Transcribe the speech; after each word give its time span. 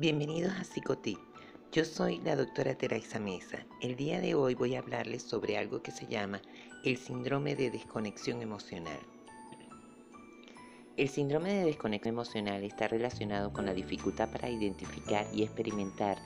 Bienvenidos 0.00 0.52
a 0.52 0.62
Psicotip. 0.62 1.18
Yo 1.72 1.84
soy 1.84 2.20
la 2.20 2.36
doctora 2.36 2.76
Teresa 2.76 3.18
Mesa. 3.18 3.66
El 3.80 3.96
día 3.96 4.20
de 4.20 4.36
hoy 4.36 4.54
voy 4.54 4.76
a 4.76 4.78
hablarles 4.78 5.24
sobre 5.24 5.58
algo 5.58 5.82
que 5.82 5.90
se 5.90 6.06
llama 6.06 6.40
el 6.84 6.96
síndrome 6.96 7.56
de 7.56 7.72
desconexión 7.72 8.40
emocional. 8.40 9.00
El 10.96 11.08
síndrome 11.08 11.52
de 11.52 11.64
desconexión 11.64 12.14
emocional 12.14 12.62
está 12.62 12.86
relacionado 12.86 13.52
con 13.52 13.66
la 13.66 13.74
dificultad 13.74 14.30
para 14.30 14.48
identificar 14.48 15.26
y 15.32 15.42
experimentar 15.42 16.16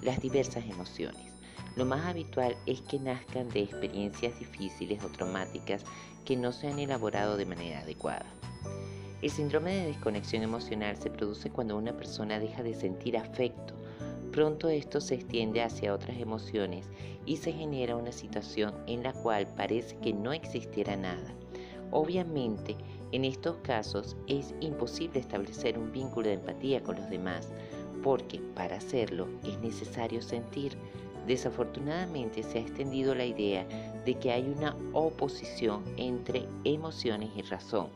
las 0.00 0.22
diversas 0.22 0.64
emociones. 0.64 1.34
Lo 1.76 1.84
más 1.84 2.06
habitual 2.06 2.56
es 2.64 2.80
que 2.80 2.98
nazcan 2.98 3.50
de 3.50 3.60
experiencias 3.60 4.38
difíciles 4.38 5.04
o 5.04 5.08
traumáticas 5.10 5.84
que 6.24 6.34
no 6.34 6.50
se 6.50 6.68
han 6.68 6.78
elaborado 6.78 7.36
de 7.36 7.44
manera 7.44 7.80
adecuada. 7.80 8.24
El 9.20 9.30
síndrome 9.30 9.74
de 9.74 9.86
desconexión 9.86 10.44
emocional 10.44 10.96
se 10.96 11.10
produce 11.10 11.50
cuando 11.50 11.76
una 11.76 11.96
persona 11.96 12.38
deja 12.38 12.62
de 12.62 12.74
sentir 12.74 13.16
afecto. 13.16 13.74
Pronto 14.30 14.68
esto 14.68 15.00
se 15.00 15.16
extiende 15.16 15.60
hacia 15.60 15.92
otras 15.92 16.18
emociones 16.18 16.86
y 17.26 17.38
se 17.38 17.52
genera 17.52 17.96
una 17.96 18.12
situación 18.12 18.72
en 18.86 19.02
la 19.02 19.12
cual 19.12 19.48
parece 19.56 19.96
que 19.96 20.12
no 20.12 20.32
existiera 20.32 20.96
nada. 20.96 21.34
Obviamente, 21.90 22.76
en 23.10 23.24
estos 23.24 23.56
casos 23.56 24.16
es 24.28 24.54
imposible 24.60 25.18
establecer 25.18 25.78
un 25.78 25.90
vínculo 25.90 26.28
de 26.28 26.34
empatía 26.34 26.80
con 26.82 26.94
los 26.96 27.10
demás, 27.10 27.48
porque 28.04 28.40
para 28.54 28.76
hacerlo 28.76 29.26
es 29.42 29.58
necesario 29.58 30.22
sentir. 30.22 30.76
Desafortunadamente 31.26 32.44
se 32.44 32.58
ha 32.58 32.60
extendido 32.60 33.16
la 33.16 33.24
idea 33.24 33.66
de 34.08 34.14
que 34.14 34.32
hay 34.32 34.42
una 34.56 34.74
oposición 34.94 35.84
entre 35.98 36.48
emociones 36.64 37.28
y 37.36 37.42
razón, 37.42 37.90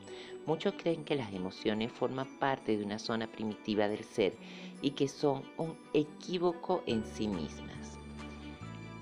Muchos 0.44 0.74
creen 0.76 1.04
que 1.04 1.14
las 1.14 1.32
emociones 1.32 1.92
forman 1.92 2.26
parte 2.40 2.76
de 2.76 2.84
una 2.84 2.98
zona 2.98 3.28
primitiva 3.28 3.86
del 3.86 4.02
ser 4.02 4.34
y 4.80 4.90
que 4.90 5.06
son 5.06 5.44
un 5.56 5.76
equívoco 5.94 6.82
en 6.86 7.04
sí 7.04 7.28
mismas. 7.28 7.96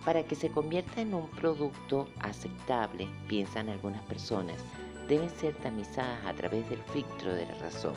Para 0.05 0.23
que 0.23 0.35
se 0.35 0.51
convierta 0.51 1.01
en 1.01 1.15
un 1.15 1.29
producto 1.31 2.09
aceptable, 2.21 3.09
piensan 3.27 3.71
algunas 3.71 4.03
personas, 4.03 4.63
deben 5.09 5.31
ser 5.31 5.55
tamizadas 5.55 6.27
a 6.27 6.35
través 6.35 6.69
del 6.69 6.83
filtro 6.93 7.35
de 7.35 7.47
la 7.47 7.55
razón. 7.55 7.95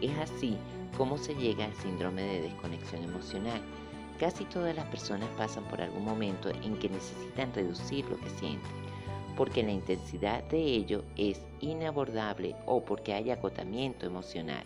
Es 0.00 0.16
así 0.16 0.56
como 0.96 1.18
se 1.18 1.34
llega 1.34 1.66
al 1.66 1.74
síndrome 1.74 2.22
de 2.22 2.40
desconexión 2.40 3.04
emocional. 3.04 3.60
Casi 4.18 4.44
todas 4.44 4.74
las 4.74 4.86
personas 4.86 5.28
pasan 5.36 5.64
por 5.64 5.80
algún 5.80 6.04
momento 6.04 6.50
en 6.50 6.78
que 6.78 6.88
necesitan 6.88 7.52
reducir 7.54 8.04
lo 8.06 8.18
que 8.18 8.30
sienten 8.30 8.88
porque 9.38 9.62
la 9.62 9.70
intensidad 9.70 10.42
de 10.50 10.58
ello 10.58 11.04
es 11.16 11.40
inabordable 11.60 12.56
o 12.66 12.84
porque 12.84 13.12
hay 13.12 13.30
agotamiento 13.30 14.04
emocional. 14.04 14.64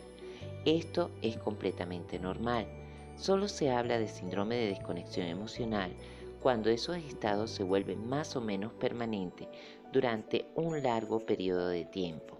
Esto 0.64 1.10
es 1.20 1.36
completamente 1.36 2.18
normal. 2.18 2.66
Solo 3.14 3.48
se 3.48 3.70
habla 3.70 3.98
de 3.98 4.08
síndrome 4.08 4.54
de 4.56 4.68
desconexión 4.68 5.26
emocional 5.26 5.92
cuando 6.40 6.70
esos 6.70 6.96
estados 6.96 7.50
se 7.50 7.64
vuelven 7.64 8.08
más 8.08 8.34
o 8.34 8.40
menos 8.40 8.72
permanentes 8.72 9.46
durante 9.92 10.46
un 10.54 10.82
largo 10.82 11.26
periodo 11.26 11.68
de 11.68 11.84
tiempo. 11.84 12.38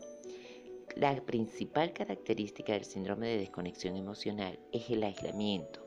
La 0.96 1.14
principal 1.20 1.92
característica 1.92 2.72
del 2.72 2.86
síndrome 2.86 3.27
de 3.28 3.38
desconexión 3.40 3.94
emocional 3.94 4.58
es 4.72 4.88
el 4.88 5.05
aislamiento. 5.05 5.84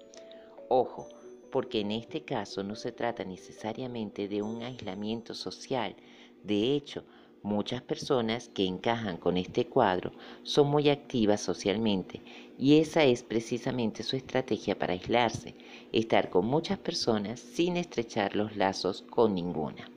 Ojo, 0.70 1.10
porque 1.56 1.80
en 1.80 1.92
este 1.94 2.26
caso 2.26 2.64
no 2.64 2.76
se 2.76 2.92
trata 2.92 3.24
necesariamente 3.24 4.28
de 4.28 4.42
un 4.42 4.62
aislamiento 4.62 5.34
social, 5.34 5.96
de 6.44 6.76
hecho, 6.76 7.06
muchas 7.44 7.82
personas 7.82 8.50
que 8.50 8.66
encajan 8.66 9.16
con 9.16 9.38
este 9.38 9.66
cuadro 9.66 10.12
son 10.44 10.68
muy 10.68 10.90
activas 10.90 11.40
socialmente 11.40 12.22
y 12.60 12.80
esa 12.80 13.06
es 13.06 13.24
precisamente 13.24 14.04
su 14.04 14.18
estrategia 14.18 14.78
para 14.78 14.92
aislarse, 14.92 15.56
estar 15.94 16.30
con 16.30 16.46
muchas 16.46 16.78
personas 16.78 17.40
sin 17.40 17.78
estrechar 17.78 18.36
los 18.36 18.58
lazos 18.58 19.04
con 19.04 19.34
ninguna. 19.34 19.90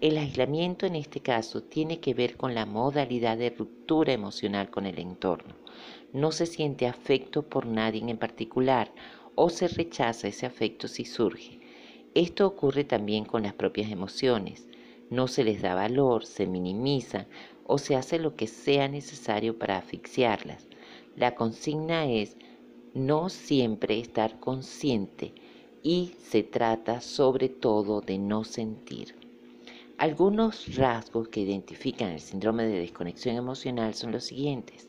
El 0.00 0.16
aislamiento 0.16 0.86
en 0.86 0.96
este 0.96 1.20
caso 1.20 1.62
tiene 1.62 2.00
que 2.00 2.14
ver 2.14 2.38
con 2.38 2.54
la 2.54 2.64
modalidad 2.64 3.36
de 3.36 3.50
ruptura 3.50 4.14
emocional 4.14 4.70
con 4.70 4.86
el 4.86 4.98
entorno. 4.98 5.56
No 6.14 6.32
se 6.32 6.46
siente 6.46 6.86
afecto 6.86 7.42
por 7.42 7.66
nadie 7.66 8.00
en 8.00 8.16
particular 8.16 8.90
o 9.34 9.50
se 9.50 9.68
rechaza 9.68 10.28
ese 10.28 10.46
afecto 10.46 10.88
si 10.88 11.04
surge. 11.04 11.58
Esto 12.14 12.46
ocurre 12.46 12.84
también 12.84 13.24
con 13.24 13.42
las 13.42 13.54
propias 13.54 13.90
emociones 13.90 14.66
no 15.10 15.26
se 15.26 15.42
les 15.42 15.60
da 15.60 15.74
valor, 15.74 16.24
se 16.24 16.46
minimiza 16.46 17.26
o 17.64 17.78
se 17.78 17.96
hace 17.96 18.20
lo 18.20 18.36
que 18.36 18.46
sea 18.46 18.86
necesario 18.88 19.58
para 19.58 19.76
asfixiarlas. 19.76 20.68
La 21.16 21.34
consigna 21.34 22.08
es 22.08 22.36
no 22.94 23.28
siempre 23.28 23.98
estar 23.98 24.38
consciente 24.38 25.34
y 25.82 26.12
se 26.22 26.44
trata 26.44 27.00
sobre 27.00 27.48
todo 27.48 28.00
de 28.00 28.18
no 28.18 28.44
sentir. 28.44 29.16
Algunos 29.98 30.76
rasgos 30.76 31.28
que 31.28 31.40
identifican 31.40 32.10
el 32.10 32.20
síndrome 32.20 32.64
de 32.64 32.78
desconexión 32.78 33.34
emocional 33.34 33.94
son 33.94 34.12
los 34.12 34.24
siguientes. 34.24 34.88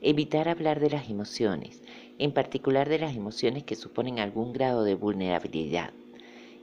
Evitar 0.00 0.48
hablar 0.48 0.80
de 0.80 0.90
las 0.90 1.10
emociones, 1.10 1.82
en 2.18 2.32
particular 2.32 2.88
de 2.88 2.98
las 2.98 3.16
emociones 3.16 3.64
que 3.64 3.76
suponen 3.76 4.18
algún 4.18 4.52
grado 4.52 4.84
de 4.84 4.94
vulnerabilidad 4.94 5.92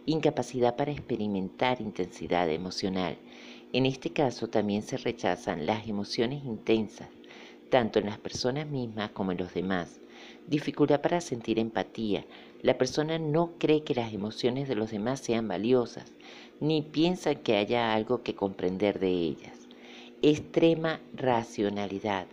incapacidad 0.05 0.75
para 0.75 0.91
experimentar 0.91 1.81
intensidad 1.81 2.49
emocional. 2.49 3.17
En 3.73 3.85
este 3.85 4.11
caso 4.11 4.47
también 4.47 4.83
se 4.83 4.97
rechazan 4.97 5.65
las 5.65 5.87
emociones 5.87 6.45
intensas, 6.45 7.09
tanto 7.69 7.99
en 7.99 8.05
las 8.05 8.19
personas 8.19 8.67
mismas 8.67 9.11
como 9.11 9.31
en 9.31 9.39
los 9.39 9.53
demás. 9.53 9.99
Dificultad 10.47 11.01
para 11.01 11.21
sentir 11.21 11.59
empatía. 11.59 12.25
La 12.61 12.77
persona 12.77 13.19
no 13.19 13.53
cree 13.57 13.83
que 13.83 13.95
las 13.95 14.13
emociones 14.13 14.67
de 14.67 14.75
los 14.75 14.91
demás 14.91 15.19
sean 15.19 15.47
valiosas, 15.47 16.13
ni 16.59 16.81
piensa 16.83 17.35
que 17.35 17.57
haya 17.57 17.93
algo 17.93 18.21
que 18.23 18.35
comprender 18.35 18.99
de 18.99 19.09
ellas. 19.09 19.67
Extrema 20.21 20.99
racionalidad. 21.13 22.27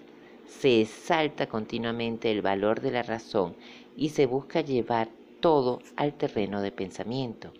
Se 0.61 0.81
exalta 0.81 1.49
continuamente 1.49 2.31
el 2.31 2.41
valor 2.41 2.81
de 2.81 2.93
la 2.93 3.03
razón 3.03 3.57
y 3.97 4.11
se 4.11 4.27
busca 4.27 4.61
llevar 4.61 5.09
todo 5.41 5.81
al 5.97 6.15
terreno 6.15 6.63
de 6.63 6.71
pensamiento. 6.71 7.53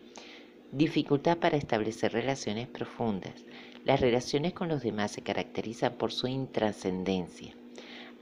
Dificultad 0.71 1.39
para 1.39 1.57
establecer 1.57 2.13
relaciones 2.13 2.69
profundas. 2.69 3.45
Las 3.85 4.01
relaciones 4.01 4.53
con 4.53 4.69
los 4.69 4.83
demás 4.83 5.11
se 5.11 5.23
caracterizan 5.23 5.95
por 5.95 6.13
su 6.13 6.29
intrascendencia. 6.29 7.57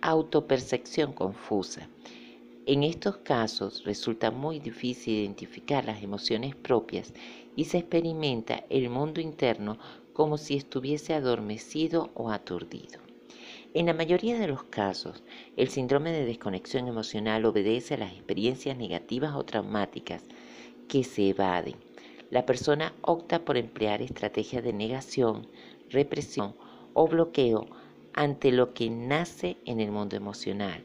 Autopercepción 0.00 1.12
confusa. 1.12 1.90
En 2.64 2.82
estos 2.82 3.18
casos 3.18 3.84
resulta 3.84 4.30
muy 4.30 4.60
difícil 4.60 5.14
identificar 5.14 5.84
las 5.84 6.02
emociones 6.02 6.54
propias 6.56 7.12
y 7.54 7.66
se 7.66 7.78
experimenta 7.78 8.64
el 8.70 8.88
mundo 8.88 9.20
interno 9.20 9.78
como 10.14 10.38
si 10.38 10.56
estuviese 10.56 11.12
adormecido 11.12 12.10
o 12.14 12.30
aturdido. 12.30 13.09
En 13.72 13.86
la 13.86 13.94
mayoría 13.94 14.36
de 14.36 14.48
los 14.48 14.64
casos, 14.64 15.22
el 15.56 15.68
síndrome 15.68 16.10
de 16.10 16.24
desconexión 16.24 16.88
emocional 16.88 17.44
obedece 17.44 17.94
a 17.94 17.98
las 17.98 18.12
experiencias 18.12 18.76
negativas 18.76 19.36
o 19.36 19.44
traumáticas 19.44 20.24
que 20.88 21.04
se 21.04 21.28
evaden 21.28 21.76
la 22.30 22.46
persona 22.46 22.94
opta 23.02 23.44
por 23.44 23.56
emplear 23.56 24.02
estrategias 24.02 24.64
de 24.64 24.72
negación, 24.72 25.46
represión 25.88 26.54
o 26.94 27.06
bloqueo 27.08 27.66
ante 28.12 28.52
lo 28.52 28.72
que 28.72 28.88
nace 28.88 29.56
en 29.66 29.80
el 29.80 29.90
mundo 29.90 30.16
emocional. 30.16 30.82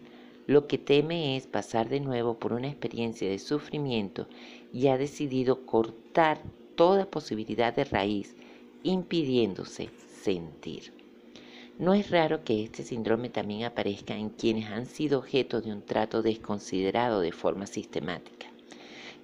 Lo 0.48 0.68
que 0.68 0.78
teme 0.78 1.38
es 1.38 1.48
pasar 1.48 1.90
de 1.90 2.00
nuevo 2.00 2.38
por 2.38 2.54
una 2.54 2.68
experiencia 2.68 3.30
de 3.30 3.40
sufrimiento 3.40 4.28
y 4.72 4.88
ha 4.88 4.98
decidido 4.98 5.66
cortar 5.66 6.40
toda 6.76 7.10
posibilidad 7.10 7.76
de 7.76 7.86
raíz, 7.86 8.36
impidiéndose 8.84 9.90
sentir. 10.08 11.05
No 11.78 11.94
es 11.94 12.10
raro 12.10 12.46
que 12.46 12.64
este 12.64 12.84
síndrome 12.84 13.30
también 13.30 13.66
aparezca 13.66 14.16
en 14.16 14.30
quienes 14.30 14.70
han 14.70 14.86
sido 14.86 15.20
objeto 15.20 15.60
de 15.60 15.74
un 15.74 15.82
trato 15.82 16.22
desconsiderado 16.22 17.20
de 17.20 17.34
forma 17.34 17.68
sistemática. 17.68 18.48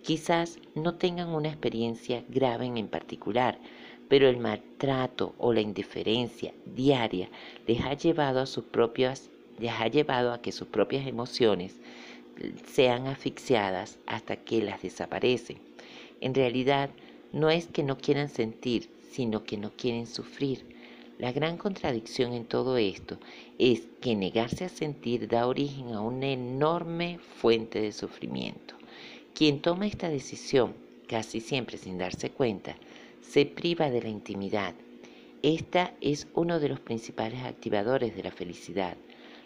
Quizás 0.03 0.59
no 0.75 0.95
tengan 0.95 1.29
una 1.29 1.47
experiencia 1.47 2.25
grave 2.27 2.65
en 2.65 2.89
particular, 2.89 3.57
pero 4.09 4.27
el 4.27 4.35
maltrato 4.35 5.33
o 5.37 5.53
la 5.53 5.61
indiferencia 5.61 6.53
diaria 6.65 7.29
les 7.67 7.79
ha 7.85 7.93
llevado 7.93 8.41
a 8.41 8.45
que 10.41 10.51
sus 10.51 10.67
propias 10.67 11.07
emociones 11.07 11.79
sean 12.65 13.07
asfixiadas 13.07 13.97
hasta 14.05 14.35
que 14.35 14.61
las 14.61 14.81
desaparecen. 14.81 15.59
En 16.19 16.35
realidad, 16.35 16.89
no 17.31 17.49
es 17.49 17.67
que 17.67 17.83
no 17.83 17.97
quieran 17.97 18.27
sentir, 18.27 18.89
sino 19.09 19.45
que 19.45 19.55
no 19.55 19.71
quieren 19.71 20.05
sufrir. 20.05 20.80
La 21.21 21.31
gran 21.31 21.55
contradicción 21.57 22.33
en 22.33 22.45
todo 22.45 22.77
esto 22.77 23.19
es 23.59 23.83
que 24.01 24.15
negarse 24.15 24.65
a 24.65 24.69
sentir 24.69 25.27
da 25.27 25.45
origen 25.45 25.93
a 25.93 26.01
una 26.01 26.29
enorme 26.29 27.19
fuente 27.19 27.79
de 27.79 27.91
sufrimiento. 27.91 28.73
Quien 29.35 29.61
toma 29.61 29.85
esta 29.85 30.09
decisión, 30.09 30.73
casi 31.07 31.39
siempre 31.39 31.77
sin 31.77 31.99
darse 31.99 32.31
cuenta, 32.31 32.75
se 33.21 33.45
priva 33.45 33.91
de 33.91 34.01
la 34.01 34.09
intimidad. 34.09 34.73
Esta 35.43 35.93
es 36.01 36.25
uno 36.33 36.59
de 36.59 36.69
los 36.69 36.79
principales 36.79 37.43
activadores 37.43 38.15
de 38.15 38.23
la 38.23 38.31
felicidad. 38.31 38.97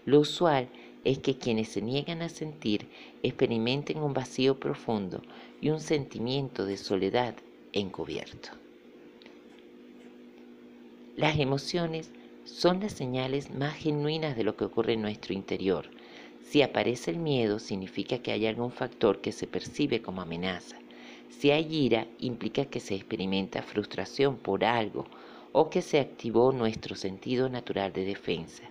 Lo 0.06 0.22
usual 0.22 0.70
es 1.04 1.20
que 1.20 1.38
quienes 1.38 1.68
se 1.68 1.82
niegan 1.82 2.22
a 2.22 2.30
sentir 2.30 2.88
experimenten 3.22 3.98
un 3.98 4.14
vacío 4.14 4.62
profundo 4.62 5.22
y 5.60 5.72
un 5.72 5.82
sentimiento 5.82 6.66
de 6.66 6.78
soledad 6.78 7.36
encubierto. 7.74 8.65
Las 11.18 11.40
emociones 11.40 12.12
son 12.44 12.82
las 12.82 12.92
señales 12.92 13.50
más 13.50 13.74
genuinas 13.76 14.36
de 14.36 14.44
lo 14.44 14.58
que 14.58 14.66
ocurre 14.66 14.94
en 14.94 15.02
nuestro 15.02 15.34
interior. 15.34 15.90
Si 16.44 16.62
aparece 16.62 17.10
el 17.10 17.20
miedo, 17.20 17.60
significa 17.60 18.18
que 18.18 18.34
hay 18.34 18.46
algún 18.46 18.70
factor 18.70 19.22
que 19.22 19.32
se 19.32 19.48
percibe 19.48 20.02
como 20.02 20.22
amenaza. 20.22 20.78
Si 21.30 21.52
hay 21.52 21.74
ira, 21.74 22.06
implica 22.20 22.66
que 22.66 22.82
se 22.82 22.96
experimenta 22.96 23.62
frustración 23.62 24.36
por 24.36 24.66
algo 24.66 25.06
o 25.54 25.70
que 25.70 25.82
se 25.82 26.02
activó 26.02 26.52
nuestro 26.52 26.98
sentido 26.98 27.48
natural 27.48 27.94
de 27.94 28.04
defensa. 28.04 28.64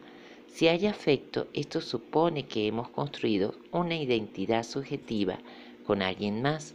Si 0.46 0.68
hay 0.68 0.86
afecto, 0.86 1.46
esto 1.54 1.80
supone 1.80 2.46
que 2.46 2.66
hemos 2.66 2.90
construido 2.90 3.54
una 3.72 3.96
identidad 3.96 4.64
subjetiva 4.64 5.38
con 5.86 6.02
alguien 6.02 6.42
más. 6.42 6.74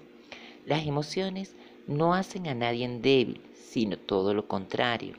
Las 0.65 0.87
emociones 0.87 1.55
no 1.85 2.15
hacen 2.15 2.47
a 2.47 2.55
nadie 2.55 2.89
débil, 2.89 3.39
sino 3.53 3.97
todo 3.97 4.33
lo 4.33 4.47
contrario 4.47 5.13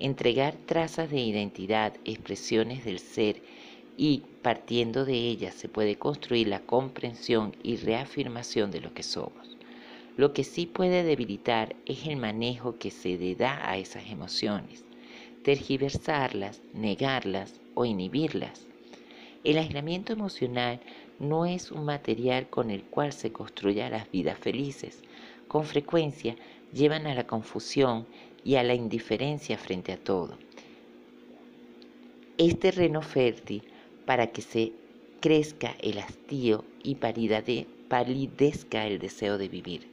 entregar 0.00 0.56
trazas 0.66 1.10
de 1.10 1.20
identidad, 1.20 1.94
expresiones 2.04 2.84
del 2.84 2.98
ser 2.98 3.42
y 3.96 4.22
partiendo 4.42 5.04
de 5.04 5.14
ellas 5.14 5.54
se 5.54 5.68
puede 5.68 5.96
construir 5.96 6.48
la 6.48 6.60
comprensión 6.60 7.54
y 7.62 7.76
reafirmación 7.76 8.70
de 8.70 8.80
lo 8.80 8.92
que 8.92 9.02
somos. 9.02 9.56
Lo 10.16 10.32
que 10.32 10.44
sí 10.44 10.66
puede 10.66 11.02
debilitar 11.02 11.74
es 11.86 12.06
el 12.06 12.16
manejo 12.16 12.78
que 12.78 12.90
se 12.90 13.16
le 13.16 13.34
da 13.34 13.68
a 13.68 13.76
esas 13.76 14.10
emociones, 14.10 14.84
tergiversarlas, 15.42 16.62
negarlas 16.72 17.60
o 17.74 17.84
inhibirlas. 17.84 18.66
El 19.42 19.58
aislamiento 19.58 20.12
emocional 20.12 20.80
no 21.18 21.46
es 21.46 21.70
un 21.70 21.84
material 21.84 22.48
con 22.48 22.70
el 22.70 22.82
cual 22.84 23.12
se 23.12 23.32
construya 23.32 23.90
las 23.90 24.10
vidas 24.10 24.38
felices. 24.38 25.02
Con 25.48 25.64
frecuencia 25.64 26.36
llevan 26.72 27.06
a 27.06 27.14
la 27.14 27.26
confusión 27.26 28.06
y 28.44 28.56
a 28.56 28.62
la 28.62 28.74
indiferencia 28.74 29.56
frente 29.56 29.92
a 29.92 29.96
todo. 29.96 30.36
Es 32.36 32.58
terreno 32.58 33.00
fértil 33.00 33.62
para 34.04 34.28
que 34.28 34.42
se 34.42 34.72
crezca 35.20 35.74
el 35.80 35.98
hastío 35.98 36.64
y 36.82 36.96
palidezca 36.96 38.86
el 38.86 38.98
deseo 38.98 39.38
de 39.38 39.48
vivir. 39.48 39.88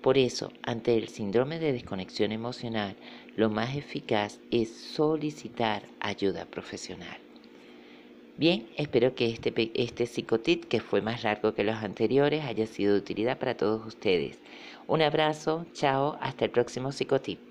Por 0.00 0.16
eso, 0.16 0.50
ante 0.62 0.96
el 0.96 1.08
síndrome 1.08 1.58
de 1.58 1.72
desconexión 1.72 2.32
emocional, 2.32 2.96
lo 3.36 3.50
más 3.50 3.76
eficaz 3.76 4.40
es 4.50 4.70
solicitar 4.70 5.82
ayuda 6.00 6.46
profesional. 6.46 7.18
Bien, 8.38 8.66
espero 8.76 9.14
que 9.14 9.28
este, 9.28 9.52
este 9.74 10.06
psicotip, 10.06 10.64
que 10.64 10.80
fue 10.80 11.02
más 11.02 11.24
largo 11.24 11.52
que 11.52 11.64
los 11.64 11.76
anteriores, 11.76 12.44
haya 12.46 12.66
sido 12.66 12.94
de 12.94 13.00
utilidad 13.00 13.38
para 13.38 13.58
todos 13.58 13.86
ustedes. 13.86 14.38
Un 14.86 15.02
abrazo, 15.02 15.66
chao, 15.74 16.16
hasta 16.22 16.46
el 16.46 16.50
próximo 16.50 16.90
psicotip. 16.92 17.49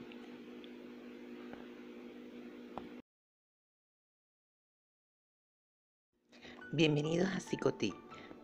Bienvenidos 6.72 7.28
a 7.30 7.40
Psicotip. 7.40 7.96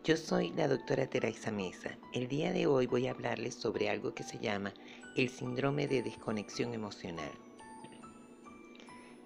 Yo 0.04 0.18
soy 0.18 0.50
la 0.54 0.68
doctora 0.68 1.06
Teresa 1.06 1.52
Mesa. 1.52 1.92
El 2.12 2.28
día 2.28 2.52
de 2.54 2.66
hoy 2.66 2.88
voy 2.88 3.06
a 3.06 3.12
hablarles 3.12 3.54
sobre 3.54 3.88
algo 3.88 4.16
que 4.16 4.24
se 4.24 4.40
llama 4.40 4.74
el 5.16 5.30
síndrome 5.30 5.88
de 5.88 6.02
desconexión 6.02 6.74
emocional. 6.74 7.30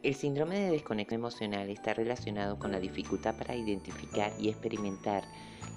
El 0.04 0.16
síndrome 0.16 0.60
de 0.60 0.72
desconexión 0.72 1.22
emocional 1.22 1.70
está 1.70 1.94
relacionado 1.94 2.60
con 2.60 2.74
la 2.74 2.82
dificultad 2.82 3.38
para 3.38 3.56
identificar 3.56 4.34
y 4.38 4.50
experimentar 4.50 5.24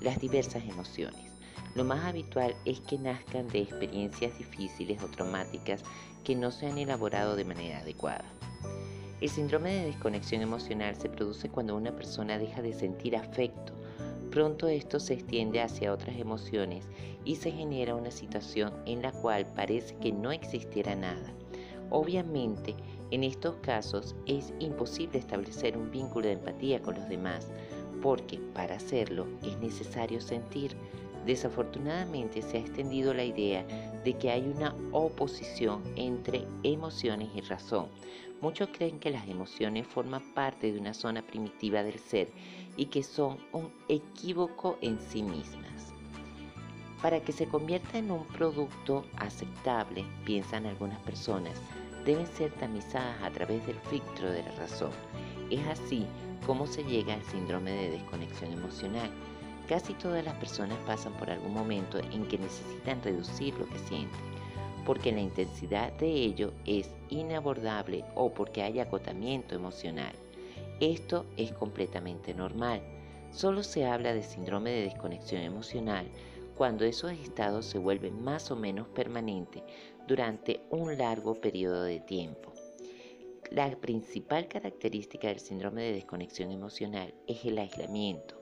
las 0.01 0.19
diversas 0.19 0.65
emociones. 0.65 1.31
Lo 1.77 1.85
más 1.85 2.05
habitual 2.05 2.57
es 2.65 2.81
que 2.81 2.99
nazcan 2.99 3.47
de 3.47 3.61
experiencias 3.61 4.37
difíciles 4.37 5.01
o 5.01 5.07
traumáticas 5.07 5.85
que 6.25 6.35
no 6.35 6.51
se 6.51 6.67
han 6.67 6.77
elaborado 6.77 7.37
de 7.37 7.45
manera 7.45 7.79
adecuada. 7.79 8.25
El 9.23 9.29
síndrome 9.29 9.73
de 9.73 9.85
desconexión 9.85 10.43
emocional 10.43 10.97
se 10.97 11.09
produce 11.09 11.49
cuando 11.49 11.77
una 11.77 11.95
persona 11.95 12.41
deja 12.41 12.61
de 12.61 12.73
sentir 12.73 13.15
afecto. 13.15 13.73
Pronto 14.33 14.67
esto 14.67 14.99
se 14.99 15.15
extiende 15.15 15.61
hacia 15.61 15.93
otras 15.93 16.17
emociones 16.17 16.89
y 17.25 17.37
se 17.37 17.53
genera 17.53 17.95
una 17.95 18.11
situación 18.11 18.73
en 18.85 19.01
la 19.01 19.13
cual 19.13 19.47
parece 19.55 19.95
que 19.99 20.11
no 20.11 20.33
existiera 20.33 20.97
nada. 20.97 21.33
Obviamente, 21.89 22.75
en 23.13 23.23
estos 23.23 23.55
casos 23.63 24.17
es 24.27 24.53
imposible 24.59 25.21
establecer 25.21 25.79
un 25.79 25.93
vínculo 25.93 26.27
de 26.27 26.33
empatía 26.33 26.83
con 26.83 26.97
los 26.97 27.09
demás, 27.09 27.47
porque 28.03 28.41
para 28.53 28.75
hacerlo 28.75 29.29
es 29.45 29.57
necesario 29.59 30.21
sentir. 30.21 30.75
Desafortunadamente 31.27 32.43
se 32.43 32.57
ha 32.57 32.61
extendido 32.61 33.15
la 33.15 33.25
idea 33.25 33.65
de 34.05 34.15
que 34.15 34.33
hay 34.33 34.49
una 34.49 34.75
oposición 34.91 35.81
entre 35.95 36.45
emociones 36.65 37.29
y 37.37 37.41
razón, 37.43 37.87
Muchos 38.43 38.71
creen 38.77 38.99
que 38.99 39.11
las 39.11 39.29
emociones 39.29 39.87
forman 39.87 40.21
parte 40.35 40.73
de 40.73 40.81
una 40.81 40.94
zona 40.94 41.23
primitiva 41.23 41.85
del 41.85 42.00
ser 42.00 42.29
y 42.77 42.87
que 42.87 43.05
son 43.05 43.39
un 43.53 43.73
equívoco 43.89 44.79
en 44.81 45.00
sí 45.00 45.23
mismas. 45.23 45.94
Para 47.00 47.21
que 47.21 47.31
se 47.31 47.47
convierta 47.47 47.99
en 47.99 48.11
un 48.11 48.27
producto 48.27 49.06
aceptable, 49.17 50.05
piensan 50.25 50.67
algunas 50.67 50.99
personas, 51.03 51.56
deben 52.05 52.27
ser 52.27 52.50
tamizadas 52.55 53.23
a 53.23 53.31
través 53.31 53.65
del 53.65 53.79
filtro 53.79 54.29
de 54.33 54.43
la 54.43 54.50
razón. 54.56 54.91
Es 55.49 55.65
así 55.69 56.05
como 56.45 56.67
se 56.67 56.83
llega 56.83 57.15
al 57.15 57.23
síndrome 57.23 57.71
de 57.71 57.91
desconexión 57.93 58.53
emocional. 58.53 59.09
Casi 59.69 59.95
todas 59.95 60.25
las 60.25 60.35
personas 60.35 60.79
pasan 60.85 61.12
por 61.12 61.31
algún 61.31 61.55
momento 61.55 61.99
en 61.99 62.27
que 62.27 62.38
necesitan 62.38 63.00
reducir 63.05 63.55
lo 63.55 63.69
que 63.69 63.79
sienten 63.79 64.42
porque 64.84 65.12
la 65.12 65.20
intensidad 65.20 65.93
de 65.94 66.11
ello 66.11 66.52
es 66.67 66.90
inabordable 67.08 68.05
o 68.14 68.32
porque 68.32 68.62
hay 68.62 68.81
acotamiento 68.81 69.55
emocional. 69.55 70.12
Esto 70.81 71.26
es 71.37 71.52
completamente 71.52 72.34
normal. 72.34 72.82
Solo 73.31 73.62
se 73.62 73.87
habla 73.87 74.12
de 74.12 74.23
síndrome 74.23 74.70
de 74.70 74.82
desconexión 74.82 75.43
emocional 75.43 76.06
cuando 76.56 76.84
esos 76.84 77.12
estados 77.12 77.67
se 77.67 77.79
vuelven 77.79 78.23
más 78.23 78.50
o 78.50 78.56
menos 78.56 78.88
permanentes 78.88 79.62
durante 80.06 80.61
un 80.70 80.99
largo 80.99 81.40
periodo 81.40 81.85
de 81.85 82.00
tiempo. 82.00 82.52
La 83.50 83.70
principal 83.76 84.49
característica 84.49 85.28
del 85.28 85.38
síndrome 85.38 85.82
de 85.82 85.93
desconexión 85.93 86.50
emocional 86.50 87.14
es 87.26 87.44
el 87.44 87.58
aislamiento. 87.58 88.40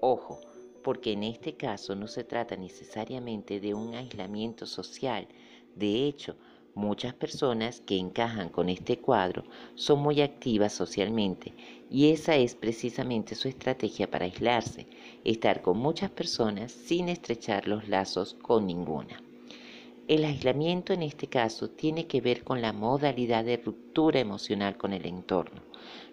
Ojo, 0.00 0.40
porque 0.82 1.12
en 1.12 1.22
este 1.22 1.56
caso 1.56 1.94
no 1.94 2.08
se 2.08 2.24
trata 2.24 2.56
necesariamente 2.56 3.60
de 3.60 3.72
un 3.72 3.94
aislamiento 3.94 4.66
social, 4.66 5.28
de 5.74 6.06
hecho, 6.06 6.36
muchas 6.74 7.14
personas 7.14 7.80
que 7.80 7.96
encajan 7.96 8.48
con 8.48 8.68
este 8.68 8.98
cuadro 8.98 9.44
son 9.74 10.00
muy 10.00 10.20
activas 10.20 10.72
socialmente 10.72 11.54
y 11.90 12.10
esa 12.10 12.36
es 12.36 12.54
precisamente 12.54 13.34
su 13.34 13.48
estrategia 13.48 14.10
para 14.10 14.24
aislarse, 14.24 14.86
estar 15.24 15.62
con 15.62 15.78
muchas 15.78 16.10
personas 16.10 16.72
sin 16.72 17.08
estrechar 17.08 17.68
los 17.68 17.88
lazos 17.88 18.34
con 18.34 18.66
ninguna. 18.66 19.22
El 20.08 20.24
aislamiento 20.24 20.92
en 20.92 21.02
este 21.02 21.26
caso 21.26 21.70
tiene 21.70 22.06
que 22.06 22.20
ver 22.20 22.44
con 22.44 22.60
la 22.60 22.72
modalidad 22.72 23.44
de 23.44 23.56
ruptura 23.56 24.20
emocional 24.20 24.76
con 24.76 24.92
el 24.92 25.06
entorno. 25.06 25.62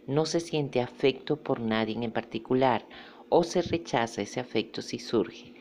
No 0.08 0.25
se 0.25 0.39
siente 0.39 0.80
afecto 0.80 1.38
por 1.38 1.60
nadie 1.60 1.96
en 2.01 2.12
particular 2.12 2.86
o 3.30 3.44
se 3.44 3.62
rechaza 3.62 4.22
ese 4.22 4.39
afecto 4.39 4.82
si 4.82 5.00
surge. 5.00 5.54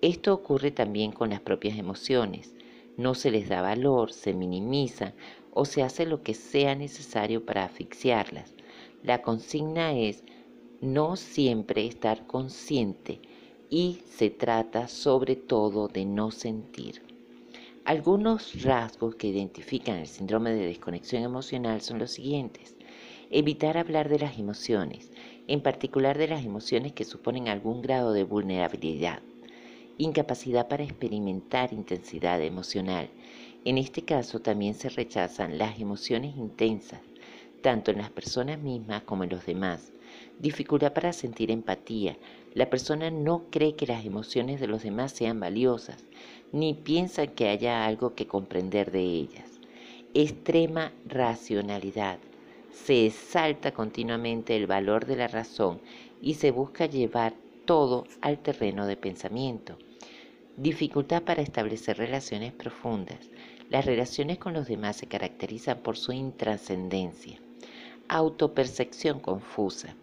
Esto 0.00 0.32
ocurre 0.32 0.70
también 0.70 1.12
con 1.12 1.30
las 1.30 1.40
propias 1.40 1.78
emociones 1.78 2.54
no 2.96 3.14
se 3.14 3.30
les 3.30 3.48
da 3.48 3.62
valor, 3.62 4.12
se 4.12 4.34
minimiza 4.34 5.14
o 5.52 5.64
se 5.64 5.82
hace 5.82 6.06
lo 6.06 6.22
que 6.22 6.34
sea 6.34 6.74
necesario 6.74 7.44
para 7.44 7.64
asfixiarlas. 7.64 8.54
La 9.02 9.22
consigna 9.22 9.92
es 9.92 10.24
no 10.80 11.16
siempre 11.16 11.86
estar 11.86 12.26
consciente 12.26 13.20
y 13.70 14.00
se 14.06 14.30
trata 14.30 14.88
sobre 14.88 15.36
todo 15.36 15.88
de 15.88 16.04
no 16.04 16.30
sentir. 16.30 17.02
Algunos 17.84 18.62
rasgos 18.62 19.16
que 19.16 19.28
identifican 19.28 19.96
el 19.96 20.06
síndrome 20.06 20.52
de 20.52 20.66
desconexión 20.66 21.22
emocional 21.22 21.80
son 21.80 21.98
los 21.98 22.12
siguientes. 22.12 22.76
Evitar 23.30 23.78
hablar 23.78 24.08
de 24.08 24.18
las 24.18 24.38
emociones, 24.38 25.10
en 25.48 25.62
particular 25.62 26.18
de 26.18 26.28
las 26.28 26.44
emociones 26.44 26.92
que 26.92 27.04
suponen 27.04 27.48
algún 27.48 27.82
grado 27.82 28.12
de 28.12 28.24
vulnerabilidad 28.24 29.22
incapacidad 29.98 30.68
para 30.68 30.84
experimentar 30.84 31.72
intensidad 31.72 32.40
emocional. 32.42 33.08
En 33.64 33.78
este 33.78 34.02
caso 34.02 34.40
también 34.40 34.74
se 34.74 34.88
rechazan 34.88 35.58
las 35.58 35.78
emociones 35.78 36.36
intensas, 36.36 37.00
tanto 37.60 37.90
en 37.90 37.98
las 37.98 38.10
personas 38.10 38.58
mismas 38.58 39.02
como 39.02 39.24
en 39.24 39.30
los 39.30 39.46
demás. 39.46 39.92
Dificultad 40.38 40.92
para 40.92 41.12
sentir 41.12 41.50
empatía. 41.50 42.16
La 42.54 42.68
persona 42.68 43.10
no 43.10 43.44
cree 43.50 43.76
que 43.76 43.86
las 43.86 44.04
emociones 44.04 44.60
de 44.60 44.66
los 44.66 44.82
demás 44.82 45.12
sean 45.12 45.38
valiosas, 45.38 46.04
ni 46.50 46.74
piensa 46.74 47.28
que 47.28 47.48
haya 47.48 47.86
algo 47.86 48.14
que 48.14 48.26
comprender 48.26 48.90
de 48.90 49.02
ellas. 49.02 49.60
Extrema 50.14 50.92
racionalidad. 51.06 52.18
Se 52.72 53.06
exalta 53.06 53.72
continuamente 53.72 54.56
el 54.56 54.66
valor 54.66 55.06
de 55.06 55.16
la 55.16 55.28
razón 55.28 55.80
y 56.20 56.34
se 56.34 56.50
busca 56.50 56.86
llevar 56.86 57.34
todo 57.64 58.04
al 58.20 58.38
terreno 58.38 58.86
de 58.86 58.96
pensamiento. 58.96 59.78
Dificultad 60.56 61.22
para 61.22 61.42
establecer 61.42 61.96
relaciones 61.96 62.52
profundas. 62.52 63.30
Las 63.70 63.86
relaciones 63.86 64.38
con 64.38 64.52
los 64.52 64.66
demás 64.66 64.96
se 64.96 65.06
caracterizan 65.06 65.78
por 65.78 65.96
su 65.96 66.12
intrascendencia. 66.12 67.40
Autopercepción 68.08 69.20
confusa. 69.20 69.96